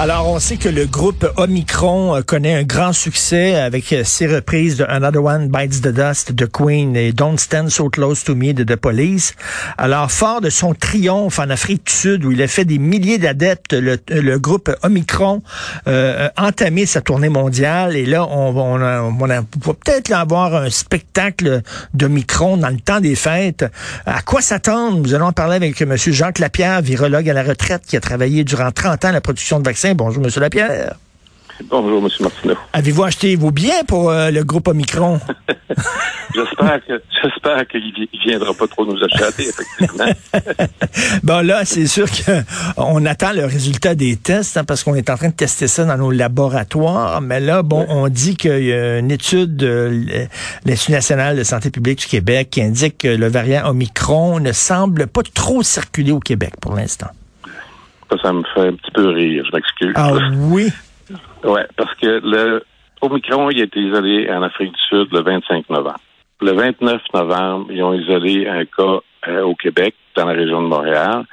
[0.00, 4.28] Alors, on sait que le groupe Omicron euh, connaît un grand succès avec euh, ses
[4.28, 8.36] reprises de Another One Bites the Dust de Queen et Don't Stand So Close to
[8.36, 9.34] Me de The Police.
[9.76, 13.18] Alors, fort de son triomphe en Afrique du Sud où il a fait des milliers
[13.18, 15.42] d'adeptes, le, groupe Omicron
[15.88, 19.42] euh, entamé sa tournée mondiale et là, on, va
[19.82, 21.60] peut-être avoir un spectacle
[21.92, 23.64] d'Omicron dans le temps des fêtes.
[24.06, 24.98] À quoi s'attendre?
[24.98, 25.96] Nous allons en parler avec M.
[25.96, 29.58] Jacques Lapierre, virologue à la retraite qui a travaillé durant 30 ans à la production
[29.58, 30.30] de vaccins Bonjour, M.
[30.40, 30.96] Lapierre.
[31.64, 32.08] Bonjour, M.
[32.20, 32.54] Martineau.
[32.72, 35.18] Avez-vous acheté vos biens pour euh, le groupe Omicron?
[36.34, 40.04] j'espère que j'espère qu'il ne viendra pas trop nous acheter, effectivement.
[41.24, 42.06] bon, là, c'est sûr
[42.76, 45.84] qu'on attend le résultat des tests hein, parce qu'on est en train de tester ça
[45.84, 47.20] dans nos laboratoires.
[47.20, 49.90] Mais là, bon, on dit qu'il y a une étude de
[50.64, 55.08] l'Institut national de santé publique du Québec qui indique que le variant Omicron ne semble
[55.08, 57.08] pas trop circuler au Québec pour l'instant.
[58.22, 59.92] Ça, me fait un petit peu rire, je m'excuse.
[59.96, 60.12] Ah
[60.50, 60.68] oui?
[61.44, 62.64] Oui, parce que le
[63.00, 66.00] Omicron, il a été isolé en Afrique du Sud le 25 novembre.
[66.40, 68.98] Le 29 novembre, ils ont isolé un cas
[69.28, 71.24] euh, au Québec, dans la région de Montréal.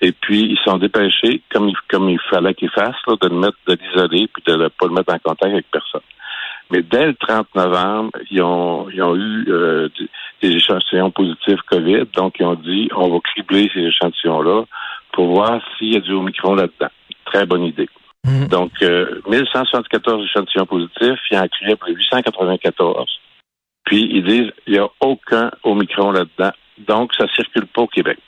[0.00, 3.58] Et puis, ils sont dépêchés, comme il, comme il fallait qu'ils fassent, de le mettre,
[3.66, 6.00] de l'isoler, puis de ne pas le mettre en contact avec personne.
[6.70, 9.88] Mais dès le 30 novembre, ils ont, ils ont eu euh,
[10.40, 12.04] des échantillons positifs COVID.
[12.14, 14.64] Donc, ils ont dit, on va cribler ces échantillons-là
[15.26, 16.90] voir s'il y a du Omicron là-dedans.
[17.24, 17.88] Très bonne idée.
[18.26, 18.48] Mhm.
[18.48, 23.08] Donc, euh, 1174 échantillons positifs, il y en a pour 894.
[23.84, 26.52] Puis, ils disent, il n'y a aucun Omicron là-dedans.
[26.86, 28.18] Donc, ça circule pas au Québec.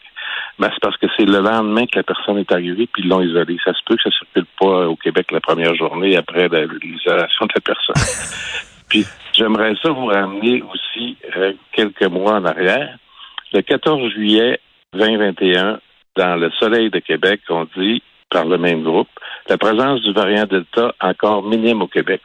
[0.58, 3.20] Ben, c'est parce que c'est le lendemain que la personne est arrivée, puis ils l'ont
[3.20, 3.58] isolé.
[3.64, 6.48] Ça se peut que ça circule pas au Québec la première journée après
[6.82, 7.94] l'isolation de la personne.
[8.88, 12.96] puis, j'aimerais ça vous ramener aussi euh, quelques mois en arrière.
[13.52, 14.60] Le 14 juillet
[14.94, 15.80] 2021,
[16.16, 19.08] dans le soleil de Québec, on dit, par le même groupe,
[19.48, 22.20] la présence du variant Delta encore minime au Québec.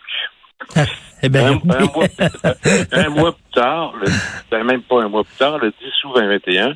[1.23, 3.93] Eh ben, un, mois, plus tard,
[4.51, 6.75] ben, même pas un mois plus tard, le 10 août 2021,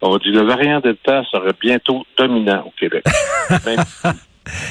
[0.00, 3.04] on dit le variant Delta serait bientôt dominant au Québec.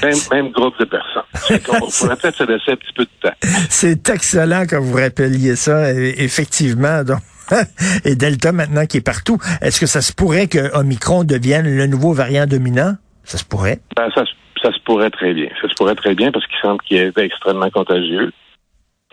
[0.03, 1.23] Même, même, groupe de personnes.
[1.69, 3.35] On pourrait peut-être se laisser un petit peu de temps.
[3.69, 7.05] C'est excellent que vous rappeliez ça, effectivement.
[7.05, 7.19] Donc,
[8.05, 9.37] et Delta maintenant qui est partout.
[9.61, 12.95] Est-ce que ça se pourrait que Omicron devienne le nouveau variant dominant?
[13.23, 13.79] Ça se pourrait?
[13.95, 15.49] Ben, ça, se pourrait très bien.
[15.61, 18.31] Ça se pourrait très bien parce qu'il semble qu'il est extrêmement contagieux.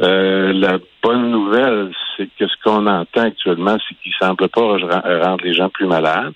[0.00, 5.44] Euh, la bonne nouvelle, c'est que ce qu'on entend actuellement, c'est qu'il semble pas rendre
[5.44, 6.32] les gens plus malades.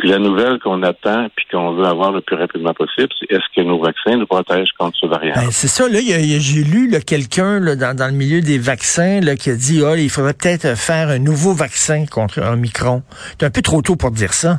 [0.00, 3.44] Puis la nouvelle qu'on attend puis qu'on veut avoir le plus rapidement possible, c'est est-ce
[3.54, 5.34] que nos vaccins nous protègent contre ce variant?
[5.34, 9.50] Ben, c'est ça, là, j'ai lu quelqu'un dans, dans, le milieu des vaccins là, qui
[9.50, 13.02] a dit oh, il faudrait peut-être faire un nouveau vaccin contre un micron.
[13.38, 14.56] C'est un peu trop tôt pour dire ça.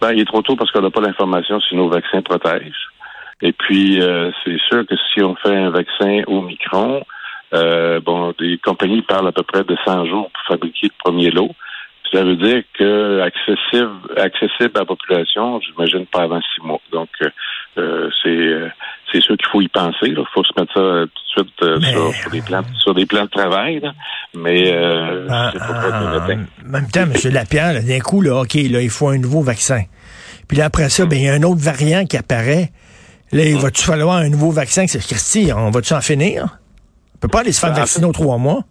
[0.00, 2.88] Ben, il est trop tôt parce qu'on n'a pas l'information si nos vaccins protègent.
[3.42, 7.02] Et puis, euh, c'est sûr que si on fait un vaccin au micron,
[7.52, 11.30] euh, bon, des compagnies parlent à peu près de 100 jours pour fabriquer le premier
[11.30, 11.50] lot.
[12.12, 16.80] Ça veut dire que accessible, accessible à la population, j'imagine pas avant six mois.
[16.92, 17.28] Donc, euh,
[17.78, 18.68] euh c'est euh,
[19.12, 20.06] c'est sûr qu'il faut y penser.
[20.06, 23.24] Il faut se mettre ça euh, tout de suite sur, des plans sur des plans
[23.24, 23.80] de travail.
[24.34, 27.32] Mais euh, ah, ah, en même temps, M.
[27.32, 29.82] Lapierre, d'un coup, là, OK, là, il faut un nouveau vaccin.
[30.48, 32.72] Puis là, après ça, ben, il y a un autre variant qui apparaît.
[33.32, 34.86] Là, il va-tu falloir un nouveau vaccin?
[34.88, 36.58] C'est Christy, on va-tu en finir?
[37.14, 38.64] On peut pas aller se faire ben, vacciner aux trois mois?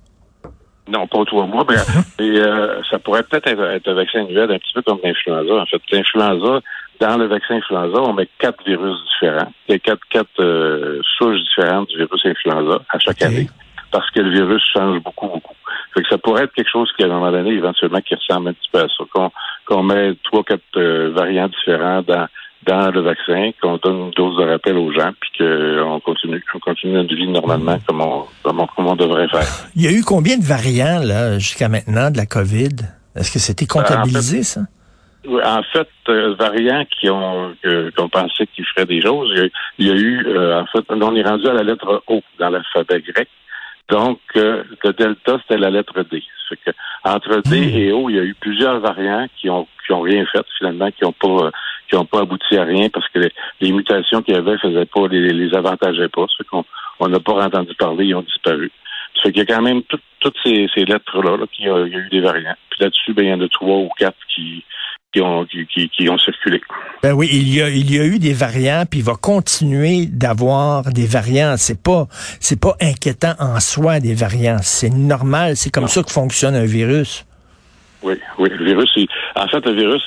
[0.89, 1.65] Non, pas trois mois,
[2.19, 5.53] mais, euh, ça pourrait peut-être être, un vaccin annuel, un petit peu comme l'influenza.
[5.53, 6.61] En fait, l'influenza,
[6.99, 9.51] dans le vaccin influenza, on met quatre virus différents.
[9.67, 13.47] Il y a quatre, quatre euh, souches différentes du virus influenza à chaque année,
[13.91, 15.55] parce que le virus change beaucoup, beaucoup.
[15.93, 18.49] Fait que ça pourrait être quelque chose qui, à un moment donné, éventuellement, qui ressemble
[18.49, 19.31] un petit peu à ça, qu'on
[19.65, 22.27] qu'on met trois, quatre euh, variants différents dans
[22.65, 26.59] dans le vaccin, qu'on donne une dose de rappel aux gens, puis qu'on continue, qu'on
[26.59, 29.47] continue notre vie normalement comme on, comme on, devrait faire.
[29.75, 32.75] Il y a eu combien de variants là jusqu'à maintenant de la COVID?
[33.15, 34.61] Est-ce que c'était comptabilisé ça?
[35.27, 37.53] en fait, euh, variants qui ont
[37.95, 39.29] qu'on pensait qu'ils feraient des choses.
[39.77, 42.49] Il y a, eu, euh, en fait, on est rendu à la lettre O dans
[42.49, 43.27] l'alphabet grec.
[43.89, 46.23] Donc, euh, le delta, c'était la lettre D.
[46.65, 46.71] Que,
[47.03, 47.77] entre D hmm.
[47.77, 50.89] et O, il y a eu plusieurs variants qui ont qui ont rien fait finalement,
[50.91, 51.51] qui ont pas
[51.89, 53.19] qui ont pas abouti à rien parce que
[53.59, 56.25] les, mutations qu'il y avait faisaient pas les, les avantageaient pas.
[56.37, 56.63] Ce qu'on
[56.99, 58.71] on n'a pas entendu parler, ils ont disparu.
[59.15, 59.81] Ça fait qu'il y a quand même
[60.19, 62.55] toutes ces, ces lettres-là là, y a eu des variants.
[62.69, 64.63] Puis là-dessus, ben, il y en a trois ou quatre qui,
[65.13, 66.61] qui ont, qui, qui, ont circulé.
[67.01, 70.05] Ben oui, il y a, il y a eu des variants, puis il va continuer
[70.05, 71.55] d'avoir des variants.
[71.57, 72.07] C'est pas,
[72.39, 74.59] c'est pas inquiétant en soi des variants.
[74.61, 75.55] C'est normal.
[75.55, 77.25] C'est comme ça que fonctionne un virus.
[78.01, 78.49] Oui, oui.
[78.49, 78.89] Le virus,
[79.35, 80.01] en fait, le virus,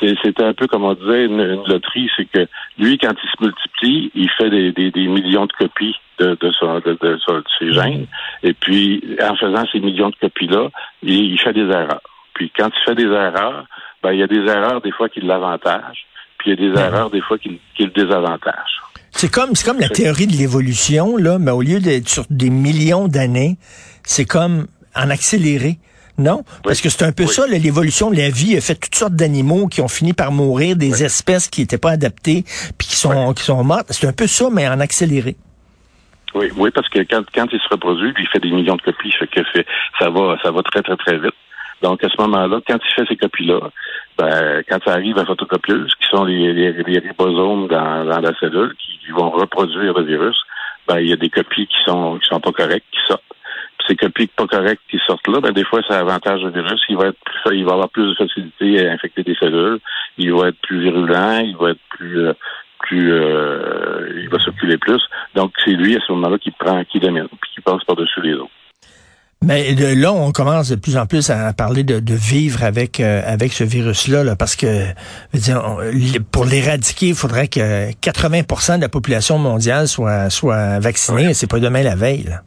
[0.00, 2.10] c'est, un peu comme on disait une, loterie.
[2.16, 2.46] C'est que
[2.78, 6.50] lui, quand il se multiplie, il fait des, des, des millions de copies de, de,
[6.52, 7.18] son, de, de,
[7.58, 8.06] ses gènes.
[8.42, 10.68] Et puis, en faisant ces millions de copies-là,
[11.02, 12.02] il, il fait des erreurs.
[12.34, 13.66] Puis, quand il fait des erreurs,
[14.02, 16.06] ben, il y a des erreurs des fois qui l'avantagent,
[16.38, 16.78] puis il y a des mhm.
[16.78, 18.80] erreurs des fois qui, qui le désavantagent.
[19.10, 22.50] C'est comme, c'est comme la théorie de l'évolution, là, mais au lieu d'être sur des
[22.50, 23.56] millions d'années,
[24.04, 25.78] c'est comme en accéléré.
[26.18, 26.42] Non?
[26.64, 29.68] Parce que c'est un peu ça, l'évolution de la vie a fait toutes sortes d'animaux
[29.68, 32.44] qui ont fini par mourir, des espèces qui n'étaient pas adaptées,
[32.76, 33.86] puis qui sont, qui sont mortes.
[33.90, 35.36] C'est un peu ça, mais en accéléré.
[36.34, 39.12] Oui, oui, parce que quand, quand il se reproduit, il fait des millions de copies,
[39.12, 39.40] fait que
[39.98, 41.34] ça va, ça va très, très, très vite.
[41.82, 43.60] Donc, à ce moment-là, quand il fait ces copies-là,
[44.18, 48.74] ben, quand ça arrive à photocopieuse, qui sont les, les, ribosomes dans, dans, la cellule,
[48.78, 50.36] qui, vont reproduire le virus,
[50.86, 53.22] ben, il y a des copies qui sont, qui sont pas correctes, qui sortent.
[53.88, 56.80] Ces copies pas correctes qui sortent là, ben, des fois, ça avantage le virus.
[56.88, 59.78] Il va être plus, il va avoir plus de facilité à infecter des cellules.
[60.18, 61.38] Il va être plus virulent.
[61.40, 62.32] Il va être plus, euh,
[62.80, 65.00] plus, euh, il va circuler plus.
[65.34, 68.34] Donc, c'est lui, à ce moment-là, qui prend, qui domine, puis qui passe par-dessus les
[68.34, 68.50] autres.
[69.40, 73.52] Mais là, on commence de plus en plus à parler de, vivre avec euh, avec
[73.52, 74.86] ce virus-là, parce que
[76.32, 81.34] pour l'éradiquer, il faudrait que 80% de la population mondiale soit soit vaccinée.
[81.34, 82.24] C'est pas demain la veille.
[82.24, 82.42] Là.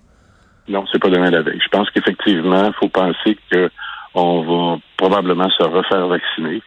[0.68, 1.60] Non, c'est pas demain la veille.
[1.62, 3.70] Je pense qu'effectivement, il faut penser que
[4.14, 6.62] on va probablement se refaire vacciner.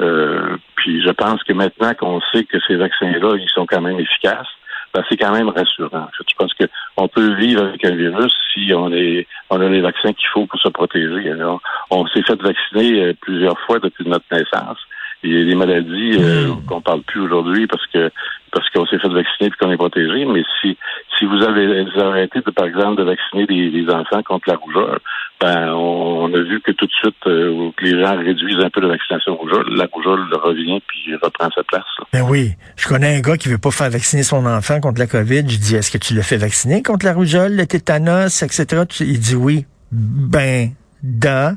[0.00, 3.98] Euh, puis je pense que maintenant qu'on sait que ces vaccins-là, ils sont quand même
[3.98, 4.48] efficaces,
[4.92, 6.08] ben, c'est quand même rassurant.
[6.16, 10.12] Je pense qu'on peut vivre avec un virus si on est on a les vaccins
[10.12, 11.30] qu'il faut pour se protéger.
[11.30, 11.60] Alors,
[11.90, 14.78] on s'est fait vacciner euh, plusieurs fois depuis notre naissance.
[15.24, 16.66] Il y a des maladies euh, hmm.
[16.66, 18.10] qu'on parle plus aujourd'hui parce que
[18.54, 20.24] parce qu'on s'est fait vacciner et qu'on est protégé.
[20.24, 20.78] Mais si
[21.18, 24.98] si vous avez arrêté, par exemple, de vacciner des, enfants contre la rougeole,
[25.40, 28.80] ben on, a vu que tout de suite euh, que les gens réduisent un peu
[28.80, 31.84] la vaccination rougeole, la rougeole revient puis reprend sa place.
[32.12, 35.06] Ben oui, je connais un gars qui veut pas faire vacciner son enfant contre la
[35.06, 35.48] COVID.
[35.48, 38.82] Je dis est-ce que tu le fais vacciner contre la rougeole, le tétanos, etc.
[39.00, 39.66] Il dit oui.
[39.92, 40.70] Ben,
[41.02, 41.52] da.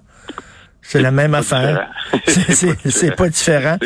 [0.88, 1.90] C'est la même affaire.
[2.28, 3.78] C'est pas différent.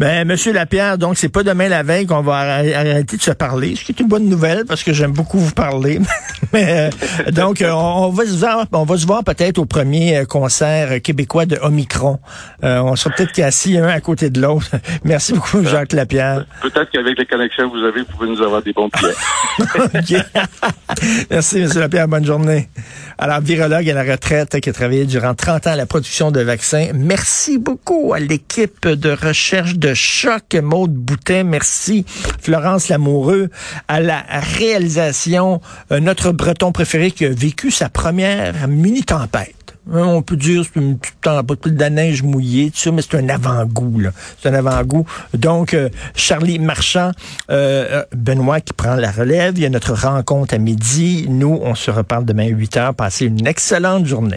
[0.00, 3.76] Ben, Monsieur Lapierre, donc c'est pas demain la veille qu'on va arrêter de se parler,
[3.76, 6.00] ce qui est une bonne nouvelle parce que j'aime beaucoup vous parler.
[6.52, 10.16] Mais euh, donc euh, on, va se voir, on va se voir peut-être au premier
[10.16, 12.18] euh, concert québécois de Omicron.
[12.62, 14.70] on sera peut-être assis un à côté de l'autre.
[15.04, 16.46] Merci beaucoup, Jacques Lapierre.
[16.62, 20.18] Peut-être qu'avec les connexions que vous avez, vous pouvez nous avoir des bons pieds.
[21.30, 22.08] Merci, Monsieur Lapierre.
[22.08, 22.68] Bonne journée.
[23.18, 26.39] Alors, virologue à la retraite qui a travaillé durant 30 ans à la production de
[26.94, 31.44] Merci beaucoup à l'équipe de recherche de choc, Maude Boutin.
[31.44, 32.04] Merci,
[32.40, 33.50] Florence Lamoureux,
[33.88, 34.24] à la
[34.58, 35.60] réalisation,
[35.92, 39.54] euh, notre breton préféré qui a vécu sa première mini-tempête.
[39.92, 43.16] Hein, on peut dire c'est une petite de la neige mouillée, tout ça, mais c'est
[43.16, 44.02] un avant-goût.
[44.40, 45.04] C'est un avant-goût.
[45.34, 47.10] Donc, euh, Charlie Marchand,
[47.50, 49.54] euh, Benoît qui prend la relève.
[49.56, 51.26] Il y a notre rencontre à midi.
[51.28, 52.94] Nous, on se reparle demain à 8 heures.
[52.94, 54.28] Passez une excellente journée.